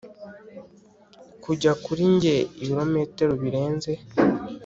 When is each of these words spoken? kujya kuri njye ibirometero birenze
kujya 1.43 1.71
kuri 1.83 2.03
njye 2.13 2.35
ibirometero 2.61 3.33
birenze 3.43 3.91